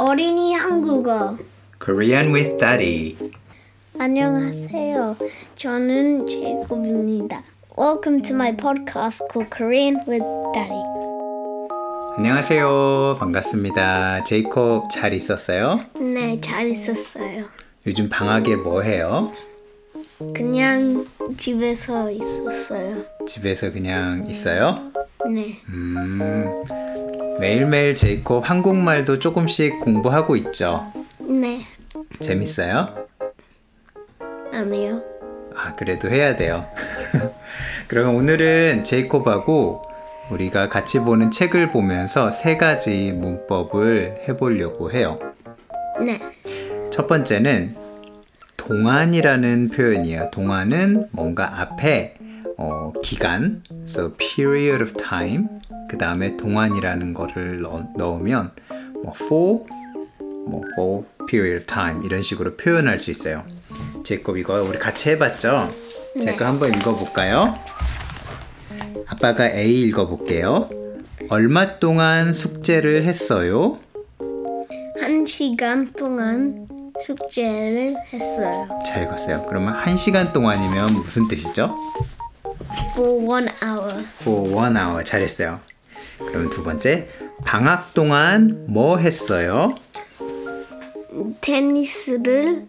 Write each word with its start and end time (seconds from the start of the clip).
어린이 0.00 0.54
한국어. 0.54 1.36
Korean 1.78 2.32
with 2.32 2.56
Daddy. 2.56 3.18
안녕하세요. 3.98 5.14
저는 5.56 6.26
제이콥입니다. 6.26 7.42
Welcome 7.78 8.22
to 8.22 8.34
my 8.34 8.56
podcast 8.56 9.22
called 9.30 9.54
Korean 9.54 9.96
with 10.08 10.24
Daddy. 10.54 10.80
안녕하세요. 12.16 13.16
반갑습니다. 13.18 14.24
제이콥 14.24 14.88
잘 14.90 15.12
있었어요? 15.12 15.80
네, 16.00 16.40
잘 16.40 16.68
있었어요. 16.68 17.44
요즘 17.86 18.08
방학에 18.08 18.56
뭐 18.56 18.80
해요? 18.80 19.30
그냥 20.34 21.04
집에서 21.36 22.10
있었어요. 22.10 23.04
집에서 23.26 23.70
그냥 23.70 24.26
있어요? 24.26 24.92
네, 25.30 25.60
음, 25.68 26.64
매일매일 27.40 27.94
제이콥 27.94 28.48
한국말도 28.48 29.18
조금씩 29.18 29.80
공부하고 29.80 30.36
있죠. 30.36 30.92
네, 31.18 31.62
재밌어요? 32.20 32.94
아니요. 34.52 35.02
아, 35.56 35.74
그래도 35.74 36.10
해야 36.10 36.36
돼요. 36.36 36.66
그러면 37.88 38.14
오늘은 38.14 38.84
제이콥하고 38.84 39.82
우리가 40.30 40.68
같이 40.68 41.00
보는 41.00 41.30
책을 41.30 41.70
보면서 41.70 42.30
세 42.30 42.58
가지 42.58 43.12
문법을 43.12 44.24
해보려고 44.28 44.92
해요. 44.92 45.18
네, 45.98 46.20
첫 46.90 47.06
번째는 47.06 47.74
동안이라는 48.58 49.70
표현이에요. 49.70 50.30
동안은 50.30 51.08
뭔가 51.12 51.60
앞에 51.62 52.16
어, 52.58 52.92
기간, 53.02 53.62
so 53.86 54.12
period 54.18 54.82
of 54.82 54.92
time. 54.92 55.48
그 55.90 55.98
다음에 55.98 56.36
동안이라는 56.36 57.14
거를 57.14 57.62
넣, 57.62 57.82
넣으면 57.96 58.52
뭐 59.02 59.12
for, 59.12 59.64
뭐 60.46 60.62
for 60.74 61.04
period 61.26 61.62
of 61.62 61.66
time 61.66 62.06
이런 62.06 62.22
식으로 62.22 62.56
표현할 62.56 63.00
수 63.00 63.10
있어요. 63.10 63.44
제곱 64.04 64.38
이거 64.38 64.62
우리 64.62 64.78
같이 64.78 65.10
해봤죠? 65.10 65.68
제가 66.22 66.46
한번 66.46 66.72
읽어볼까요? 66.76 67.58
아빠가 69.08 69.50
A 69.50 69.82
읽어볼게요. 69.88 70.68
얼마 71.28 71.80
동안 71.80 72.32
숙제를 72.32 73.02
했어요? 73.02 73.76
한 75.00 75.26
시간 75.26 75.92
동안 75.92 76.68
숙제를 77.00 77.96
했어요. 78.12 78.68
잘 78.86 79.02
읽었어요. 79.02 79.44
그러면 79.48 79.74
한 79.74 79.96
시간 79.96 80.32
동안이면 80.32 80.92
무슨 80.92 81.26
뜻이죠? 81.26 81.74
For 82.92 83.26
one 83.26 83.48
hour. 83.64 84.04
For 84.20 84.54
one 84.54 84.76
hour. 84.76 85.02
잘했어요. 85.02 85.58
그럼 86.26 86.50
두 86.50 86.62
번째, 86.62 87.08
방학 87.44 87.94
동안 87.94 88.64
뭐 88.68 88.98
했어요? 88.98 89.74
테니스를 91.40 92.66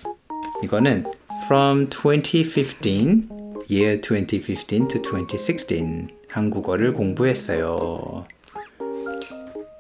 이거는 0.62 1.06
from 1.50 1.88
2015 1.90 3.28
year 3.68 4.00
2015 4.00 4.86
to 4.86 5.02
2016 5.02 6.06
한국어를 6.28 6.92
공부했어요. 6.92 8.24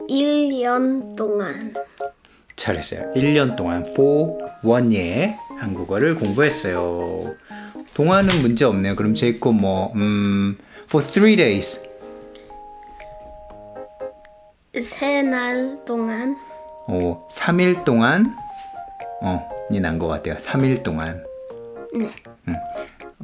1년 0.08 1.14
동안 1.14 1.72
잘했어요. 2.56 3.12
1년 3.14 3.54
동안 3.54 3.86
for 3.86 4.36
one 4.64 4.92
year 4.96 5.36
한국어를 5.60 6.16
공부했어요. 6.16 7.36
동화는 7.94 8.42
문제 8.42 8.64
없네요. 8.64 8.96
그럼 8.96 9.14
제이콥 9.14 9.54
뭐 9.54 9.92
음, 9.94 10.58
for 10.88 11.06
three 11.06 11.36
days 11.36 11.80
세 14.74 15.22
날 15.22 15.84
동안 15.84 16.36
어, 16.88 17.28
3일 17.30 17.84
동안 17.84 18.34
어, 19.22 19.48
이 19.70 19.78
난 19.78 20.00
것 20.00 20.08
같아요. 20.08 20.34
3일 20.34 20.82
동안. 20.82 21.29
네. 21.92 22.10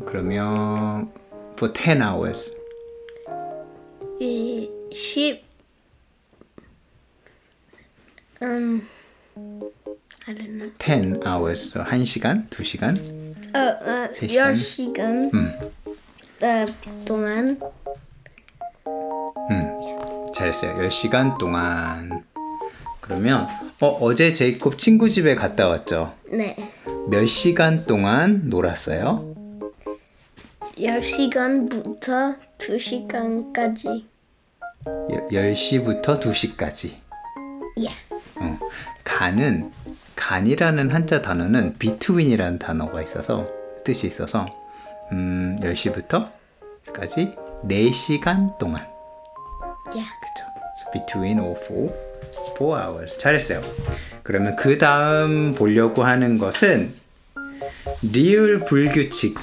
그러면 0.06 1.12
for 1.54 1.72
10 1.72 2.02
hours. 2.02 2.54
이 4.20 4.70
10, 4.92 5.44
음, 8.42 8.86
I 10.26 10.34
don't 10.34 10.50
know. 10.58 10.72
10 10.78 11.20
hours. 11.26 11.72
1시간, 11.72 12.48
2시간. 12.48 12.98
어, 13.54 13.58
어, 13.58 14.12
세 14.12 14.28
시간? 14.28 14.52
10시간 14.52 15.56
어, 16.42 16.66
동안 17.04 17.58
잘했어요. 20.36 20.76
10시간 20.76 21.38
동안. 21.38 22.22
그러면 23.00 23.46
어, 23.80 23.86
어제 24.00 24.32
제이콥 24.32 24.76
친구 24.76 25.08
집에 25.08 25.34
갔다 25.34 25.68
왔죠. 25.68 26.14
네. 26.30 26.54
몇 27.08 27.26
시간 27.26 27.86
동안 27.86 28.48
놀았어요? 28.48 29.34
10시간부터 30.76 32.36
2시간까지 32.58 34.04
10시부터 35.30 36.20
2시까지. 36.20 36.94
예. 37.78 37.88
어, 38.40 38.58
간은 39.04 39.70
간이라는 40.16 40.90
한자 40.90 41.22
단어는 41.22 41.74
between이라는 41.78 42.58
단어가 42.58 43.02
있어서 43.02 43.46
뜻이 43.84 44.08
있어서 44.08 44.46
음, 45.12 45.58
10시부터까지 45.60 47.36
4시간 47.64 48.58
동안. 48.58 48.84
예. 49.94 50.00
그쵸. 50.00 50.44
So 50.78 50.90
between 50.92 51.38
or 51.38 51.56
for, 51.56 51.88
hours. 52.64 53.18
잘했어요. 53.18 53.60
그러면 54.22 54.56
그 54.56 54.78
다음 54.78 55.54
보려고 55.54 56.04
하는 56.04 56.38
것은 56.38 56.92
리을 58.02 58.60
불규칙. 58.60 59.38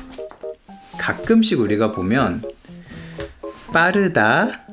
가끔씩 0.98 1.60
우리가 1.60 1.92
보면 1.92 2.44
빠르다, 3.74 4.66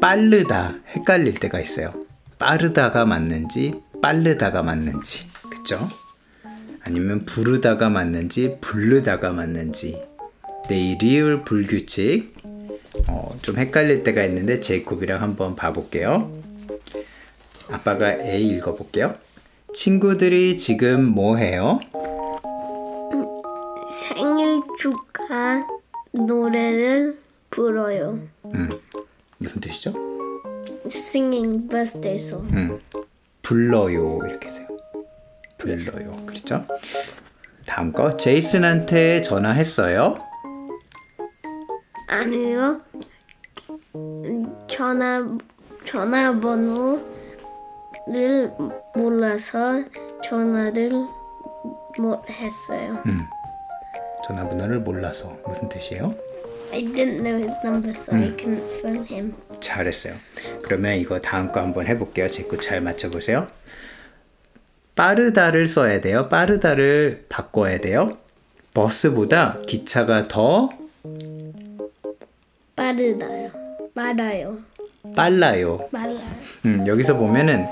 빠르다 0.00 0.74
헷갈릴 0.88 1.34
때가 1.34 1.60
있어요. 1.60 1.94
빠르다가 2.38 3.04
맞는지 3.04 3.80
빠르다가 4.02 4.62
맞는지 4.62 5.26
그쵸? 5.50 5.88
아니면 6.82 7.24
부르다가 7.24 7.88
맞는지 7.88 8.58
부르다가 8.60 9.30
맞는지 9.30 10.02
네, 10.68 10.78
이 10.78 10.98
리을 10.98 11.42
불규칙 11.44 12.34
어, 13.08 13.30
좀 13.42 13.56
헷갈릴 13.56 14.04
때가 14.04 14.22
있는데 14.24 14.60
제이콥이랑 14.60 15.22
한번 15.22 15.56
봐볼게요. 15.56 16.43
아빠가 17.70 18.12
A 18.20 18.46
읽어볼게요. 18.48 19.14
친구들이 19.72 20.56
지금 20.56 21.04
뭐 21.04 21.36
해요? 21.36 21.80
생일 23.90 24.62
축하 24.78 25.66
노래를 26.12 27.18
불어요. 27.50 28.18
음, 28.46 28.70
무슨 29.38 29.60
뜻이죠? 29.60 29.92
Singing 30.86 31.68
birthday 31.68 32.16
song. 32.16 32.54
음, 32.54 32.80
불러요 33.42 34.18
이렇게 34.26 34.48
해서요. 34.48 34.66
불러요. 35.58 36.26
그렇죠? 36.26 36.66
다음 37.66 37.92
거 37.92 38.16
제이슨한테 38.16 39.22
전화했어요. 39.22 40.18
아니요. 42.08 42.80
전화 44.68 45.24
전화번호 45.86 47.13
를 48.06 48.52
몰라서 48.94 49.82
전화를 50.22 50.90
못 51.98 52.22
했어요. 52.30 53.02
전화번호를 54.26 54.80
몰라서 54.80 55.36
무슨 55.46 55.68
뜻이에요? 55.68 56.14
I 56.72 56.82
didn't 56.84 57.22
know 57.22 57.38
his 57.38 57.54
number, 57.64 57.90
so 57.92 58.14
I 58.14 58.30
couldn't 58.36 58.68
phone 58.80 59.06
him. 59.10 59.34
잘했어요. 59.60 60.14
그러면 60.62 60.96
이거 60.96 61.18
다음 61.20 61.50
거 61.52 61.60
한번 61.60 61.86
해볼게요. 61.86 62.28
제 62.28 62.42
거 62.46 62.58
잘 62.58 62.80
맞춰보세요. 62.80 63.46
빠르다를 64.94 65.66
써야 65.66 66.00
돼요. 66.00 66.28
빠르다를 66.28 67.24
바꿔야 67.28 67.78
돼요. 67.78 68.18
버스보다 68.74 69.58
기차가 69.66 70.28
더 70.28 70.68
빠르다요. 72.76 73.50
빨라요. 73.94 74.58
빨라요. 75.14 75.88
빨라요. 75.92 76.18
음, 76.66 76.86
여기서 76.86 77.16
보면은 77.16 77.66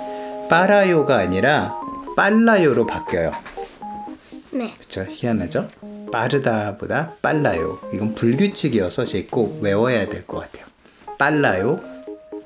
빨라요가 0.53 1.17
아니라 1.17 1.75
빨라요로 2.15 2.85
바뀌어요. 2.87 3.31
네. 4.51 4.75
그쵸? 4.79 5.07
희한하죠? 5.09 5.67
빠르다보다 6.13 7.13
빨라요. 7.23 7.79
이건 7.95 8.15
불규칙이어서 8.15 9.07
제 9.07 9.27
꼭 9.29 9.63
외워야 9.63 10.07
될 10.11 10.27
것 10.27 10.41
같아요. 10.41 10.67
빨라요, 11.17 11.81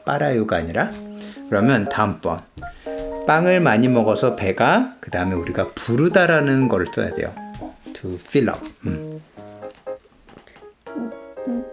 빨아요가 0.05 0.59
아니라 0.59 0.89
그러면 1.49 1.89
다음번 1.89 2.39
빵을 3.27 3.59
많이 3.59 3.89
먹어서 3.89 4.37
배가 4.37 4.95
그 5.01 5.11
다음에 5.11 5.35
우리가 5.35 5.73
부르다라는 5.75 6.69
걸 6.69 6.87
써야 6.87 7.13
돼요. 7.13 7.35
To 7.93 8.15
fill 8.15 8.51
up. 8.51 8.61
음. 8.87 9.21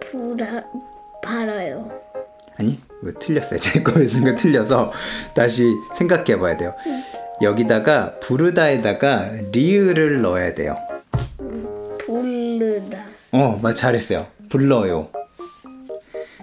불아 0.00 0.64
팔아요. 1.22 1.92
아니 2.58 2.78
이거 3.02 3.12
틀렸어요. 3.18 3.58
제 3.60 3.82
거에 3.82 4.06
순간 4.06 4.36
틀려서 4.36 4.92
다시 5.34 5.74
생각해 5.94 6.38
봐야 6.38 6.56
돼요. 6.56 6.74
여기다가 7.42 8.18
부르다에다가 8.20 9.30
리을을 9.52 10.22
넣어야 10.22 10.54
돼요. 10.54 10.76
부르다. 11.98 13.04
어, 13.32 13.58
맞 13.62 13.74
잘했어요. 13.74 14.26
불러요. 14.48 15.08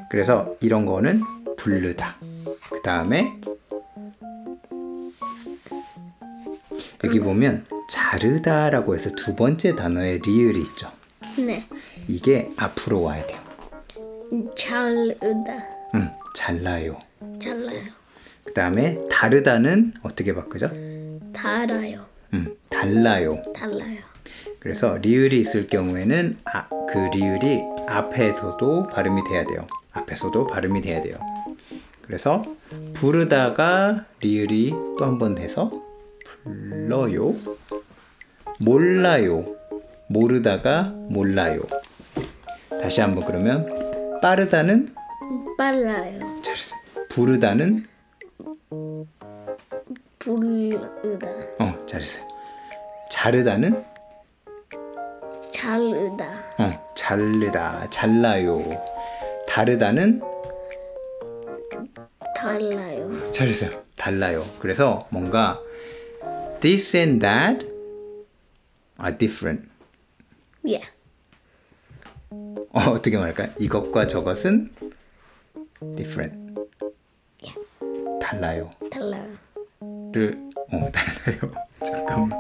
그래서 0.10 0.56
이런 0.60 0.86
거는 0.86 1.22
부르다. 1.58 2.18
그 2.70 2.82
다음에 2.82 3.34
여기 7.04 7.20
보면 7.20 7.66
자르다라고 7.90 8.96
해서 8.96 9.10
두 9.16 9.36
번째 9.36 9.76
단어에 9.76 10.20
리을이 10.26 10.62
있죠. 10.62 10.92
네. 11.38 11.64
이게 12.08 12.50
앞으로 12.58 13.02
와야 13.04 13.26
돼요. 13.26 13.40
잘르다. 14.58 15.81
음, 15.96 16.10
잘라요. 16.34 16.98
잘라요. 17.40 17.84
그 18.44 18.54
다음에 18.54 18.98
다르다는 19.10 19.94
어떻게 20.04 20.34
바꾸죠? 20.34 20.70
달아요. 21.34 22.06
음, 22.34 22.56
달라요. 22.70 23.42
달라요. 23.54 23.98
그래서 24.60 24.98
리을이 24.98 25.40
있을 25.40 25.68
경우에는 25.68 26.38
아, 26.46 26.68
그 26.90 26.98
리을이 27.16 27.62
앞에서도 27.88 28.88
발음이 28.88 29.22
돼야 29.30 29.46
돼요. 29.46 29.68
앞에서도 29.92 30.48
발음이 30.48 30.82
돼야 30.82 31.02
돼요. 31.02 31.18
그래서 32.06 32.44
부르다가 32.94 34.06
리을이 34.22 34.72
또 34.98 35.06
한 35.06 35.18
번 35.18 35.36
돼서 35.36 35.72
불러요. 36.44 37.34
몰라요. 38.60 39.46
모르다가 40.08 40.84
몰라요. 41.10 41.62
다시 42.82 43.02
한번 43.02 43.26
그러면 43.26 44.20
빠르다는 44.22 44.94
빨라요. 45.58 46.42
잘했어요. 46.42 46.80
부르다는 47.10 47.86
부르다. 50.20 51.28
어 51.60 51.86
잘했어요. 51.86 52.28
자르다는 53.10 53.86
잘르다. 55.54 56.26
어 56.60 56.94
잘르다 56.96 57.90
잘라요. 57.90 58.64
다르다는 59.48 60.22
달라요. 62.36 63.32
잘했어요. 63.32 63.70
달라요. 63.96 64.44
그래서 64.60 65.08
뭔가 65.12 65.60
this 66.62 66.96
and 66.98 67.20
that 67.26 67.68
are 69.00 69.16
different. 69.18 69.70
Yeah. 70.66 70.90
어, 72.32 72.80
어떻게 72.92 73.18
말할까? 73.18 73.50
이것과 73.60 74.08
저것은 74.08 74.72
different. 75.96 76.34
Yeah. 77.42 77.58
달라요. 78.20 78.70
달라요. 78.92 79.26
를 80.14 80.38
어, 80.72 80.92
달라요. 80.92 81.52
잠깐만. 81.84 82.40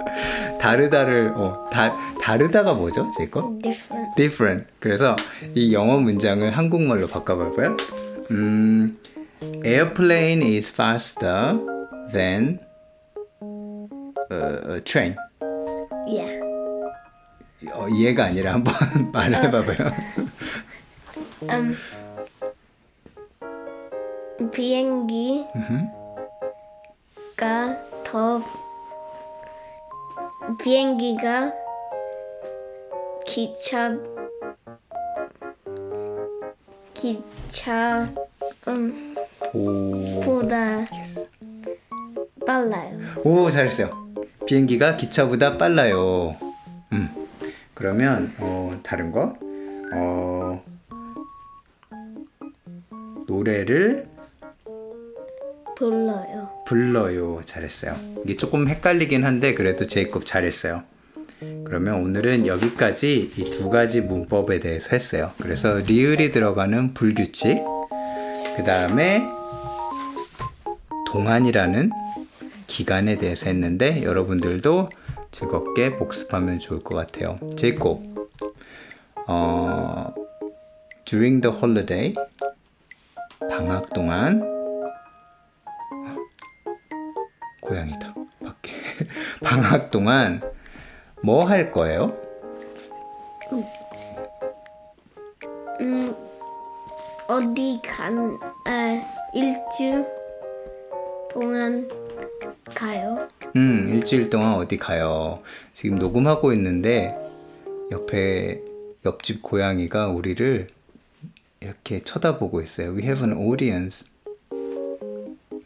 다르다를 0.59 1.33
어, 1.35 1.65
다 1.71 1.95
다르다가 2.21 2.73
뭐죠? 2.73 3.09
제 3.17 3.27
거? 3.27 3.57
Different. 3.61 4.15
different. 4.15 4.67
그래서 4.79 5.15
이 5.55 5.73
영어 5.73 5.97
문장을 5.97 6.49
한국말로 6.55 7.07
바꿔봐봐요. 7.07 7.77
음, 8.31 8.97
airplane 9.65 10.43
is 10.55 10.69
faster 10.69 11.57
than 12.11 12.59
a, 14.31 14.75
a 14.75 14.81
train. 14.83 15.15
Yeah. 16.07 16.39
어, 17.73 17.87
이해가 17.89 18.25
아니라 18.25 18.53
한번 18.53 18.73
말해봐봐요. 19.11 19.91
Um. 21.49 21.75
비행기가 24.49 25.45
더 28.03 28.41
비행기가 30.63 31.51
기차 33.25 33.95
기차 36.93 38.07
음, 38.67 39.15
오, 39.53 40.19
보다 40.21 40.85
빨라요. 42.45 42.99
오 43.23 43.49
잘했어요. 43.49 43.89
비행기가 44.45 44.97
기차보다 44.97 45.57
빨라요. 45.57 46.35
음, 46.91 47.27
그러면 47.73 48.33
어, 48.39 48.71
다른 48.83 49.11
거 49.11 49.35
어, 49.93 50.63
노래를 53.27 54.10
불러요. 55.81 56.49
불러요. 56.67 57.41
잘했어요. 57.43 57.95
이게 58.23 58.37
조금 58.37 58.67
헷갈리긴 58.67 59.25
한데 59.25 59.55
그래도 59.55 59.87
제이콥 59.87 60.27
잘했어요. 60.27 60.83
그러면 61.65 61.95
오늘은 62.03 62.45
여기까지 62.45 63.31
이 63.35 63.49
두 63.49 63.71
가지 63.71 64.01
문법에 64.01 64.59
대해서 64.59 64.89
했어요. 64.91 65.31
그래서 65.41 65.79
리을이 65.79 66.29
들어가는 66.29 66.93
불규칙, 66.93 67.63
그 68.57 68.63
다음에 68.63 69.23
동안이라는 71.07 71.89
기간에 72.67 73.17
대해서 73.17 73.47
했는데 73.47 74.03
여러분들도 74.03 74.89
즐겁게 75.31 75.95
복습하면 75.95 76.59
좋을 76.59 76.83
것 76.83 76.93
같아요. 76.93 77.39
제이콥, 77.57 78.29
어, 79.27 80.13
during 81.05 81.41
the 81.41 81.57
holiday, 81.57 82.13
방학 83.49 83.91
동안 83.95 84.50
고양이다 87.71 88.13
밖에 88.43 88.73
방학 89.41 89.91
동안 89.91 90.41
뭐 91.23 91.45
할 91.45 91.71
거예요? 91.71 92.17
어디 97.27 97.79
간, 97.85 98.37
아, 98.65 99.01
일주 99.33 100.05
동안 101.31 101.87
가요? 102.75 103.17
음, 103.55 103.87
일주일 103.89 104.29
동안 104.29 104.55
어디 104.55 104.77
가요? 104.77 105.41
지금 105.73 105.97
녹음하고 105.97 106.51
있는데 106.53 107.17
옆에 107.89 108.61
옆집 109.05 109.41
고양이가 109.41 110.07
우리를 110.09 110.67
이렇게 111.61 112.03
쳐다보고 112.03 112.61
있어요. 112.61 112.89
We 112.93 113.03
have 113.03 113.23
an 113.25 113.37
audience. 113.37 114.05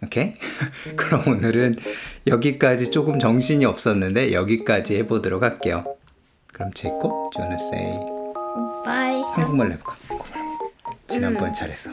오케이? 0.06 0.34
그럼 0.96 1.28
오늘은 1.28 1.76
여기까지 2.28 2.92
조금 2.92 3.20
정신이 3.20 3.66
없었는데 3.66 4.34
여기까지 4.34 4.98
해보도록 4.98 5.44
할게요. 5.44 5.84
그럼 6.54 6.72
wanna 7.38 7.58
say 7.60 8.00
Bye. 8.86 9.22
한국말로 9.34 9.74
해볼까? 9.74 9.96
지난번 11.08 11.54
잘했어. 11.54 11.90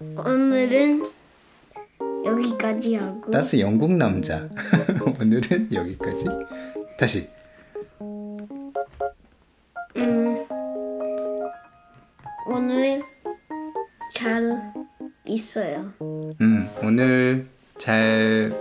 오늘은 0.00 1.04
여기까지 2.24 2.96
하고 2.96 3.30
나스 3.30 3.60
영국 3.60 3.92
남자. 3.92 4.48
오늘은 5.20 5.72
여기까지. 5.72 6.24
다시. 6.98 7.28
오늘 12.46 13.02
잘 14.12 14.72
있어요. 15.24 15.92
음, 16.40 16.70
오늘 16.82 17.46
잘, 17.78 18.52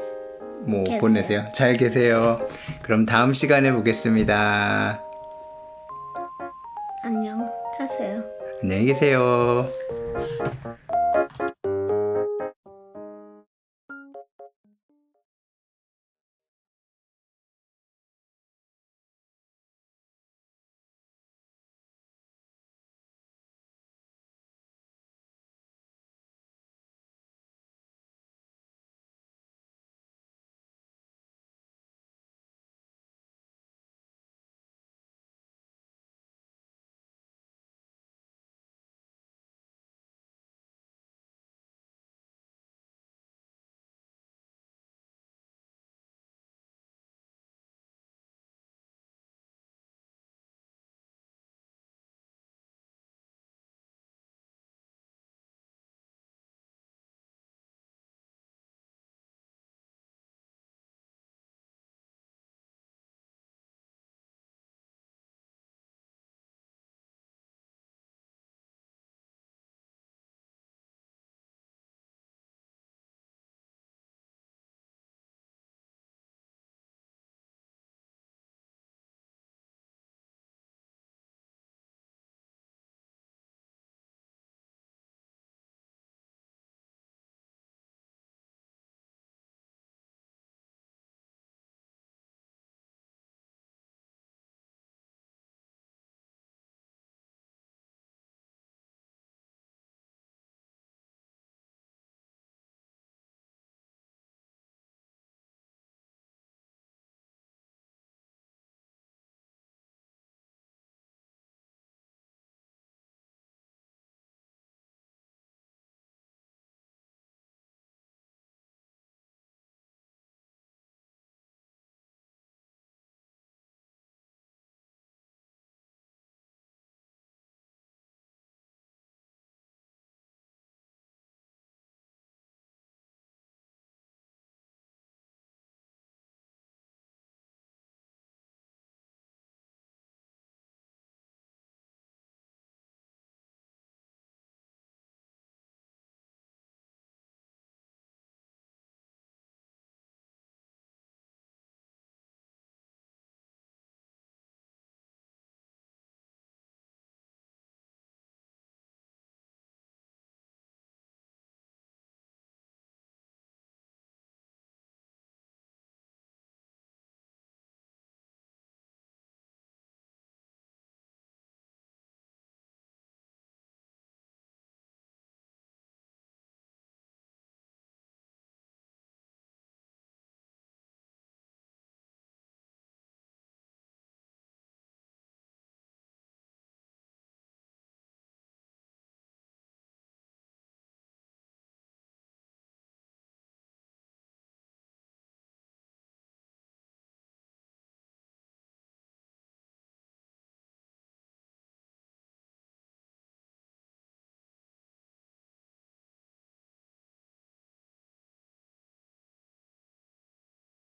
뭐. 0.65 0.83
보내세요. 0.99 1.45
잘 1.53 1.73
계세요. 1.73 2.47
그럼 2.81 3.05
다음 3.05 3.33
시간에 3.33 3.71
보겠습니다. 3.71 5.01
안녕 7.03 7.49
하세요. 7.77 8.23
안녕히 8.61 8.85
계세요. 8.85 9.65